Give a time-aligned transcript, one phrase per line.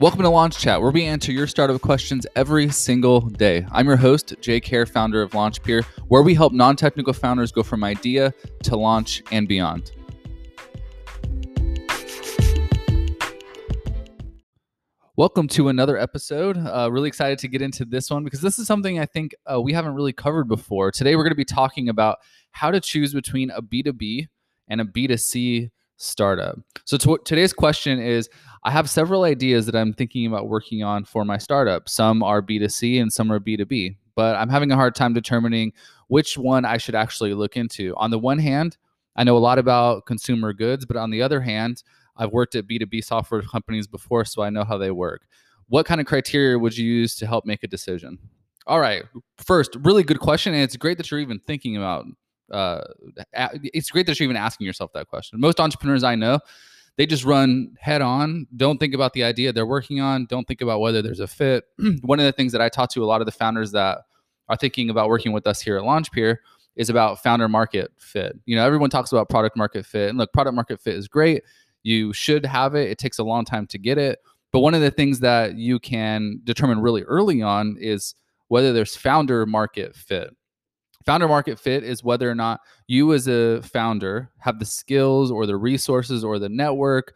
[0.00, 3.66] Welcome to Launch Chat, where we answer your startup questions every single day.
[3.70, 7.62] I'm your host, Jake Kerr, founder of LaunchPeer, where we help non technical founders go
[7.62, 8.32] from idea
[8.62, 9.92] to launch and beyond.
[15.16, 16.56] Welcome to another episode.
[16.56, 19.60] Uh, really excited to get into this one because this is something I think uh,
[19.60, 20.90] we haven't really covered before.
[20.90, 22.20] Today, we're going to be talking about
[22.52, 24.28] how to choose between a B2B
[24.66, 26.58] and a B2C startup.
[26.86, 28.30] So, t- today's question is
[28.62, 31.88] I have several ideas that I'm thinking about working on for my startup.
[31.88, 35.72] Some are B2C and some are B2B, but I'm having a hard time determining
[36.08, 37.94] which one I should actually look into.
[37.96, 38.76] On the one hand,
[39.16, 41.82] I know a lot about consumer goods, but on the other hand,
[42.16, 45.22] I've worked at B2B software companies before, so I know how they work.
[45.68, 48.18] What kind of criteria would you use to help make a decision?
[48.66, 49.04] All right.
[49.38, 50.52] First, really good question.
[50.52, 52.04] And it's great that you're even thinking about
[52.50, 52.82] uh,
[53.62, 55.40] it's great that you're even asking yourself that question.
[55.40, 56.40] Most entrepreneurs I know,
[57.00, 60.60] they just run head on, don't think about the idea they're working on, don't think
[60.60, 61.64] about whether there's a fit.
[62.02, 64.00] One of the things that I talk to a lot of the founders that
[64.50, 66.36] are thinking about working with us here at LaunchPeer
[66.76, 68.38] is about founder market fit.
[68.44, 70.10] You know, everyone talks about product market fit.
[70.10, 71.42] And look, product market fit is great.
[71.84, 72.90] You should have it.
[72.90, 74.18] It takes a long time to get it.
[74.52, 78.14] But one of the things that you can determine really early on is
[78.48, 80.36] whether there's founder market fit.
[81.06, 85.46] Founder market fit is whether or not you, as a founder, have the skills or
[85.46, 87.14] the resources or the network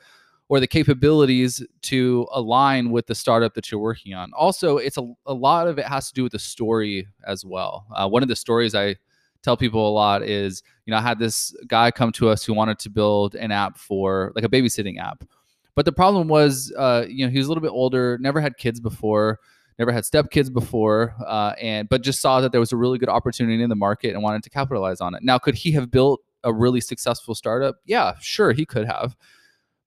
[0.48, 4.30] or the capabilities to align with the startup that you're working on.
[4.34, 7.86] Also, it's a, a lot of it has to do with the story as well.
[7.94, 8.96] Uh, one of the stories I
[9.42, 12.54] tell people a lot is, you know, I had this guy come to us who
[12.54, 15.24] wanted to build an app for like a babysitting app.
[15.74, 18.56] But the problem was, uh, you know, he was a little bit older, never had
[18.56, 19.40] kids before
[19.78, 23.08] never had stepkids before, uh, and but just saw that there was a really good
[23.08, 25.22] opportunity in the market and wanted to capitalize on it.
[25.22, 27.76] Now, could he have built a really successful startup?
[27.84, 29.16] Yeah, sure, he could have,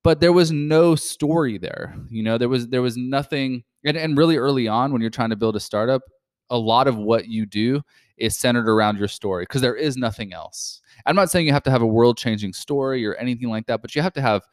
[0.03, 1.95] but there was no story there.
[2.09, 5.29] You know, there was there was nothing, and, and really early on when you're trying
[5.29, 6.01] to build a startup,
[6.49, 7.81] a lot of what you do
[8.17, 10.81] is centered around your story because there is nothing else.
[11.05, 13.81] I'm not saying you have to have a world changing story or anything like that,
[13.81, 14.43] but you have to have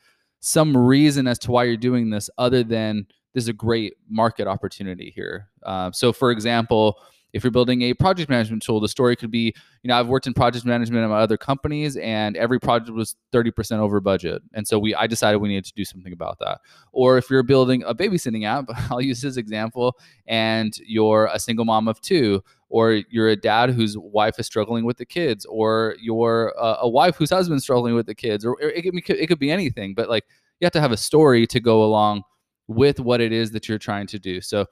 [0.41, 4.47] some reason as to why you're doing this other than this is a great market
[4.47, 5.49] opportunity here.
[5.63, 6.99] Uh, so, for example,
[7.35, 9.53] if you're building a project management tool, the story could be,
[9.83, 13.17] you know, I've worked in project management at my other companies, and every project was
[13.33, 16.61] 30% over budget, and so we I decided we needed to do something about that.
[16.93, 21.65] Or if you're building a babysitting app, I'll use this example, and you're a single
[21.65, 25.97] mom of two, or you're a dad whose wife is struggling with the kids, or
[26.01, 29.27] you're a, a wife whose husband's struggling with the kids, or, or it, could, it
[29.27, 30.25] could be anything, but like
[30.61, 32.23] you have to have a story to go along
[32.69, 34.41] with what it is that you're trying to do.
[34.41, 34.67] So,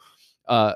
[0.49, 0.75] uh,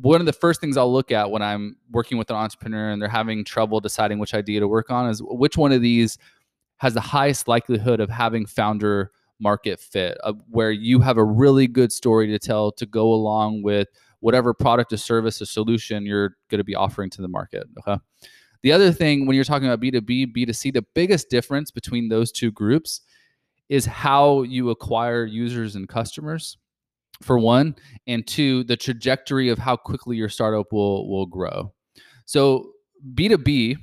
[0.00, 3.00] one of the first things I'll look at when I'm working with an entrepreneur and
[3.00, 6.18] they're having trouble deciding which idea to work on is which one of these
[6.78, 11.66] has the highest likelihood of having founder market fit, uh, where you have a really
[11.66, 13.88] good story to tell to go along with
[14.20, 17.64] whatever product or service or solution you're going to be offering to the market.
[17.78, 18.00] Okay.
[18.62, 22.50] The other thing when you're talking about B2B, B2C, the biggest difference between those two
[22.50, 23.02] groups
[23.68, 26.56] is how you acquire users and customers
[27.22, 27.74] for one
[28.06, 31.72] and two the trajectory of how quickly your startup will will grow.
[32.24, 32.72] So
[33.14, 33.76] b2b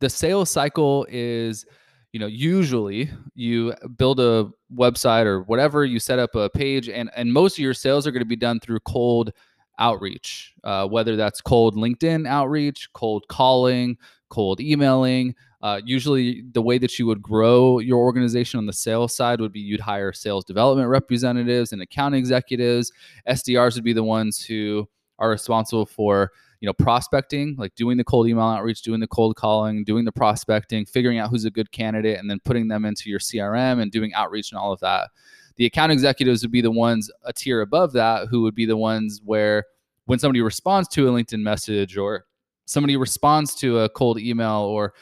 [0.00, 1.64] the sales cycle is
[2.12, 7.10] you know usually you build a website or whatever you set up a page and
[7.16, 9.32] and most of your sales are going to be done through cold
[9.78, 13.96] outreach uh, whether that's cold linkedin outreach cold calling
[14.28, 19.14] cold emailing uh, usually, the way that you would grow your organization on the sales
[19.14, 22.92] side would be you'd hire sales development representatives and account executives.
[23.28, 28.04] SDRs would be the ones who are responsible for you know prospecting like doing the
[28.04, 31.70] cold email outreach doing the cold calling doing the prospecting figuring out who's a good
[31.70, 35.08] candidate and then putting them into your crm and doing outreach and all of that
[35.58, 38.76] the account executives would be the ones a tier above that who would be the
[38.76, 39.64] ones where
[40.06, 42.24] when somebody responds to a linkedin message or
[42.64, 44.94] somebody responds to a cold email or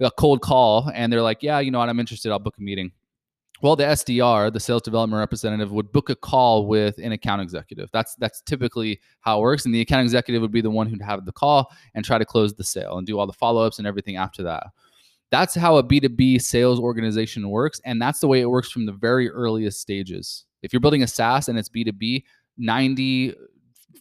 [0.00, 2.32] a cold call and they're like, yeah, you know what, I'm interested.
[2.32, 2.90] I'll book a meeting.
[3.62, 7.90] Well, the SDR, the sales development representative, would book a call with an account executive.
[7.92, 9.66] That's that's typically how it works.
[9.66, 12.24] And the account executive would be the one who'd have the call and try to
[12.24, 14.68] close the sale and do all the follow-ups and everything after that.
[15.30, 17.80] That's how a B2B sales organization works.
[17.84, 20.44] And that's the way it works from the very earliest stages.
[20.62, 22.24] If you're building a SaaS and it's B2B,
[22.58, 23.34] 90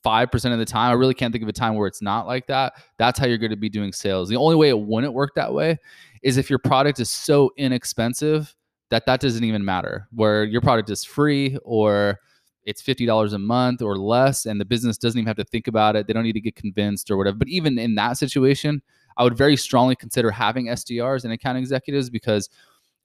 [0.03, 0.91] 5% of the time.
[0.91, 2.73] I really can't think of a time where it's not like that.
[2.97, 4.29] That's how you're going to be doing sales.
[4.29, 5.77] The only way it wouldn't work that way
[6.23, 8.55] is if your product is so inexpensive
[8.89, 12.19] that that doesn't even matter, where your product is free or
[12.63, 15.95] it's $50 a month or less and the business doesn't even have to think about
[15.95, 16.07] it.
[16.07, 17.37] They don't need to get convinced or whatever.
[17.37, 18.81] But even in that situation,
[19.19, 22.49] I would very strongly consider having SDRs and account executives because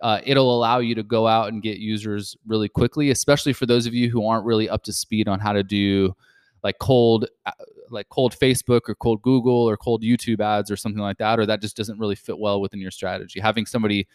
[0.00, 3.86] uh, it'll allow you to go out and get users really quickly, especially for those
[3.86, 6.14] of you who aren't really up to speed on how to do
[6.62, 7.50] like cold uh,
[7.90, 11.46] like cold Facebook or cold Google or cold YouTube ads or something like that, or
[11.46, 13.40] that just doesn't really fit well within your strategy.
[13.40, 14.06] Having somebody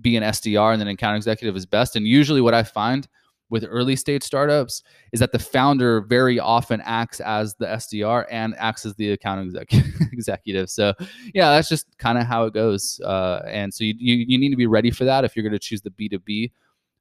[0.00, 1.96] be an SDR and then an account executive is best.
[1.96, 3.08] And usually what I find
[3.48, 4.82] with early stage startups
[5.12, 9.56] is that the founder very often acts as the SDR and acts as the account
[10.12, 10.68] executive.
[10.68, 10.94] So
[11.32, 13.00] yeah, that's just kind of how it goes.
[13.04, 15.52] Uh, and so you, you, you, need to be ready for that if you're going
[15.52, 16.50] to choose the B2B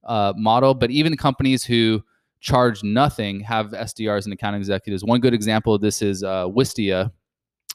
[0.04, 0.74] uh, model.
[0.74, 2.04] But even companies who
[2.42, 5.04] charge nothing have SDRs and account executives.
[5.04, 7.12] One good example of this is uh, Wistia.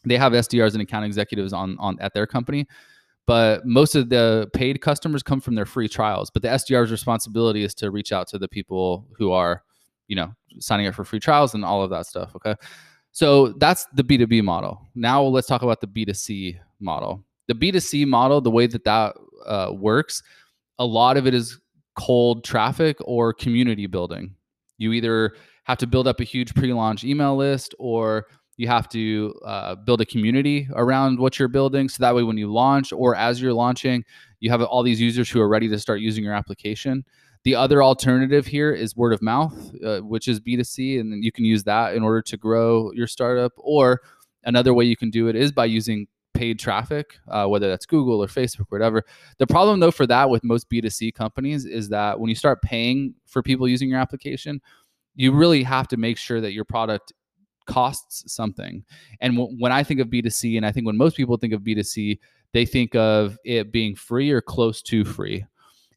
[0.05, 2.66] They have SDRs and account executives on, on at their company
[3.31, 7.62] but most of the paid customers come from their free trials but the sdr's responsibility
[7.62, 9.62] is to reach out to the people who are
[10.09, 12.56] you know signing up for free trials and all of that stuff okay?
[13.12, 14.81] So that's the b2b model.
[14.94, 17.25] Now let's talk about the b2c model.
[17.49, 19.15] The b2c model the way that that
[19.47, 20.23] uh, works
[20.79, 21.59] a lot of it is
[21.97, 24.35] cold traffic or community building.
[24.79, 25.35] You either
[25.65, 28.26] have to build up a huge pre-launch email list or
[28.61, 31.89] you have to uh, build a community around what you're building.
[31.89, 34.05] So that way when you launch or as you're launching
[34.39, 37.05] you have all these users who are ready to start using your application.
[37.45, 41.47] The other alternative here is word of mouth uh, which is b2c and you can
[41.47, 43.53] use that in order to grow your startup.
[43.57, 44.03] Or
[44.45, 48.23] another way you can do it is by using paid traffic uh, whether that's google
[48.23, 49.05] or facebook or whatever.
[49.39, 53.15] The problem though for that with most b2c companies is that when you start paying
[53.25, 54.61] for people using your application
[55.15, 57.12] you really have to make sure that your product
[57.70, 58.84] costs something.
[59.20, 61.62] And w- when I think of B2C, and I think when most people think of
[61.62, 62.19] B2C,
[62.52, 65.44] they think of it being free or close to free.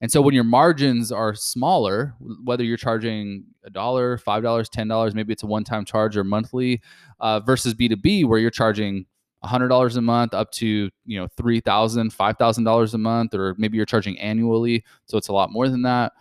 [0.02, 4.88] And so when your margins are smaller, whether you're charging a dollar, five dollars, ten
[4.88, 6.82] dollars, maybe it's a one-time charge or monthly,
[7.22, 9.06] uh, versus B2B where you're charging
[9.44, 13.34] hundred dollars a month up to you know three thousand, five thousand dollars a month,
[13.34, 16.12] or maybe you're charging annually, so it's a lot more than that.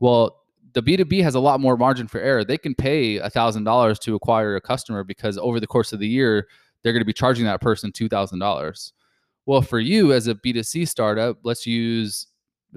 [0.00, 0.42] Well,
[0.76, 2.44] the B2B has a lot more margin for error.
[2.44, 6.48] They can pay $1,000 to acquire a customer because over the course of the year,
[6.82, 8.92] they're going to be charging that person $2,000.
[9.46, 12.26] Well, for you as a B2C startup, let's use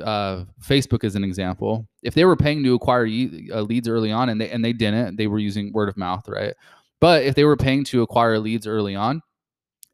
[0.01, 1.89] uh, Facebook as an example.
[2.01, 5.17] If they were paying to acquire uh, leads early on and they, and they didn't,
[5.17, 6.53] they were using word of mouth, right?
[7.01, 9.21] But if they were paying to acquire leads early on,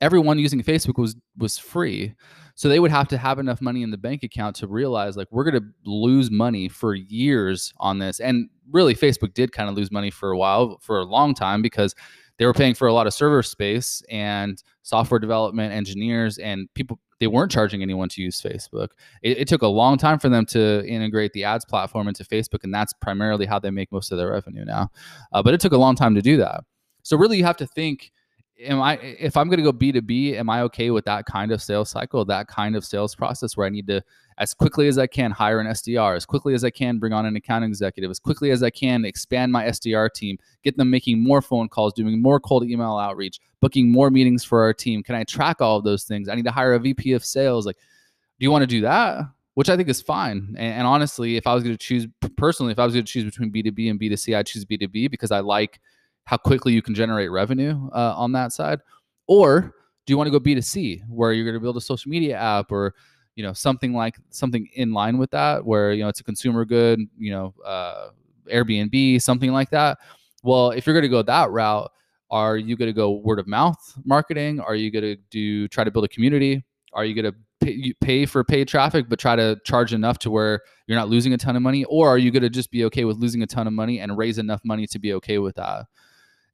[0.01, 2.13] everyone using Facebook was was free.
[2.56, 5.27] So they would have to have enough money in the bank account to realize like
[5.30, 8.21] we're going to lose money for years on this.
[8.21, 11.62] And really Facebook did kind of lose money for a while for a long time
[11.62, 11.94] because
[12.38, 17.00] they were paying for a lot of server space and software development engineers and people
[17.19, 18.89] they weren't charging anyone to use Facebook.
[19.21, 22.63] It, it, took a long time for them to integrate the ads platform into Facebook,
[22.63, 24.89] and that's primarily how they make most of their revenue now.
[25.31, 26.65] Uh, but it took a long time to do that.
[27.03, 28.12] So really, you have to think
[28.59, 31.61] am I if I'm going to go B2B, am I okay with that kind of
[31.61, 34.01] sales cycle, that kind of sales process where I need to
[34.37, 37.25] as quickly as I can hire an SDR, as quickly as I can bring on
[37.25, 41.23] an account executive, as quickly as I can expand my SDR team, get them making
[41.23, 45.03] more phone calls, doing more cold email outreach, booking more meetings for our team.
[45.03, 46.27] Can I track all of those things?
[46.27, 47.65] I need to hire a VP of sales.
[47.65, 49.21] Like, do you want to do that?
[49.53, 50.53] Which I think is fine.
[50.57, 52.05] And, and honestly, if I was going to choose
[52.35, 55.31] personally, if I was going to choose between B2B and B2C, I'd choose B2B because
[55.31, 55.79] I like–
[56.25, 58.80] how quickly you can generate revenue uh, on that side?
[59.27, 59.74] Or
[60.06, 62.72] do you want to go b2c where you're going to build a social media app
[62.72, 62.94] or
[63.36, 66.63] you know something like something in line with that where you know it's a consumer
[66.63, 68.10] good you know uh,
[68.51, 69.98] airbnb something like that?
[70.44, 71.91] Well if you're going to go that route
[72.32, 74.60] are you going to go word of mouth marketing?
[74.60, 76.63] Are you going to do try to build a community?
[76.94, 80.32] Are you going to pay, pay for paid traffic but try to charge enough to
[80.32, 81.84] where you're not losing a ton of money?
[81.86, 84.17] Or are you going to just be okay with losing a ton of money and
[84.17, 85.86] raise enough money to be okay with that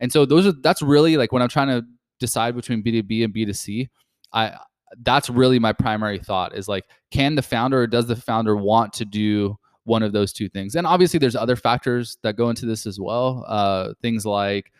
[0.01, 1.85] and so those are that's really like when I'm trying to
[2.19, 3.87] decide between B2B and B2C,
[4.33, 4.57] I
[5.03, 8.91] that's really my primary thought is like can the founder or does the founder want
[8.91, 10.75] to do one of those two things?
[10.75, 13.45] And obviously there's other factors that go into this as well.
[13.47, 14.71] Uh, things like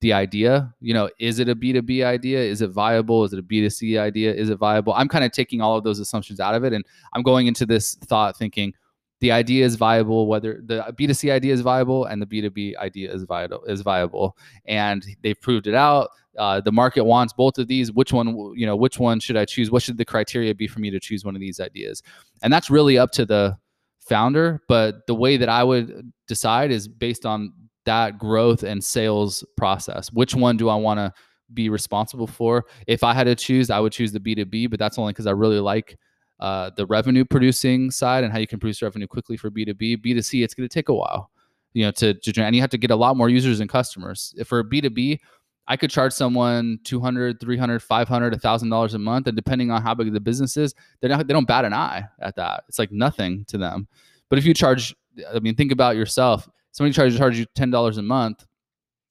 [0.00, 2.40] the idea, you know, is it a B2B idea?
[2.40, 3.24] Is it viable?
[3.24, 4.34] Is it a B2C idea?
[4.34, 4.94] Is it viable?
[4.94, 7.66] I'm kind of taking all of those assumptions out of it and I'm going into
[7.66, 8.74] this thought thinking,
[9.20, 13.24] the idea is viable, whether the B2C idea is viable and the B2B idea is
[13.24, 14.36] viable is viable.
[14.64, 16.10] And they've proved it out.
[16.38, 17.92] Uh, the market wants both of these.
[17.92, 19.70] Which one, you know, which one should I choose?
[19.70, 22.02] What should the criteria be for me to choose one of these ideas?
[22.42, 23.58] And that's really up to the
[23.98, 24.62] founder.
[24.68, 27.52] But the way that I would decide is based on
[27.84, 30.12] that growth and sales process.
[30.12, 31.12] Which one do I want to
[31.52, 32.64] be responsible for?
[32.86, 35.32] If I had to choose, I would choose the B2B, but that's only because I
[35.32, 35.98] really like
[36.40, 40.04] uh, the revenue producing side and how you can produce revenue quickly for B2B.
[40.04, 41.30] B2C, it's going to take a while,
[41.74, 44.34] you know, to, to, and you have to get a lot more users and customers.
[44.38, 45.20] If for B2B,
[45.68, 49.26] I could charge someone 200, 300, 500, $1,000 a month.
[49.26, 52.08] And depending on how big the business is, they don't, they don't bat an eye
[52.20, 52.64] at that.
[52.68, 53.86] It's like nothing to them.
[54.30, 54.96] But if you charge,
[55.32, 56.48] I mean, think about yourself.
[56.72, 58.46] Somebody charges charge you $10 a month,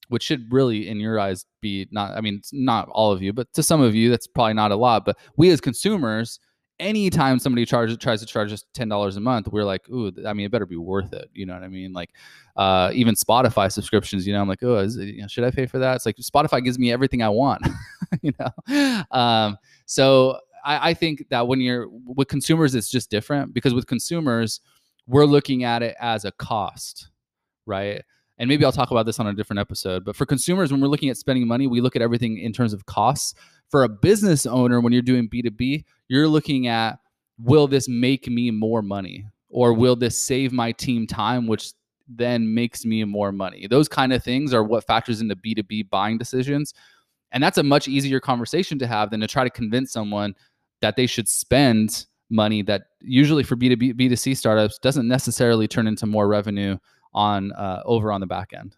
[0.07, 3.53] which should really, in your eyes, be not, I mean, not all of you, but
[3.53, 5.05] to some of you, that's probably not a lot.
[5.05, 6.39] But we as consumers,
[6.79, 10.33] anytime somebody charges tries to charge us ten dollars a month, we're like, ooh, I
[10.33, 11.29] mean, it better be worth it.
[11.33, 11.93] You know what I mean?
[11.93, 12.11] Like,
[12.55, 14.25] uh, even Spotify subscriptions.
[14.25, 15.95] You know, I'm like, oh, is you know, should I pay for that?
[15.95, 17.67] It's like Spotify gives me everything I want.
[18.21, 23.53] you know, um, so I, I think that when you're with consumers, it's just different
[23.53, 24.61] because with consumers,
[25.07, 27.09] we're looking at it as a cost,
[27.65, 28.03] right?
[28.39, 30.05] and maybe I'll talk about this on a different episode.
[30.05, 32.71] But for consumers, when we're looking at spending money, we look at everything in terms
[32.71, 33.35] of costs.
[33.69, 36.99] For a business owner, when you're doing B2B, you're looking at
[37.37, 41.73] will this make me more money or will this save my team time, which
[42.07, 43.67] then makes me more money?
[43.67, 46.73] Those kind of things are what factors into B2B buying decisions.
[47.31, 50.35] And that's a much easier conversation to have than to try to convince someone
[50.81, 56.05] that they should spend money that usually for B2B, B2C startups doesn't necessarily turn into
[56.05, 56.77] more revenue
[57.13, 58.75] on uh, over on the back end.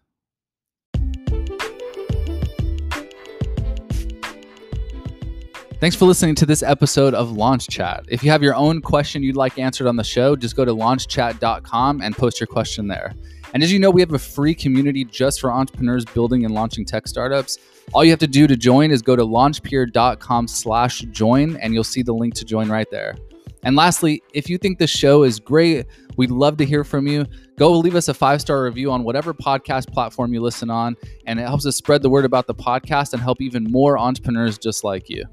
[5.82, 8.04] Thanks for listening to this episode of Launch Chat.
[8.06, 10.72] If you have your own question you'd like answered on the show, just go to
[10.72, 13.12] launchchat.com and post your question there.
[13.52, 16.84] And as you know, we have a free community just for entrepreneurs building and launching
[16.84, 17.58] tech startups.
[17.92, 21.82] All you have to do to join is go to launchpeer.com slash join, and you'll
[21.82, 23.16] see the link to join right there.
[23.64, 25.86] And lastly, if you think the show is great,
[26.16, 27.26] we'd love to hear from you.
[27.58, 30.96] Go leave us a five star review on whatever podcast platform you listen on,
[31.26, 34.58] and it helps us spread the word about the podcast and help even more entrepreneurs
[34.58, 35.24] just like you.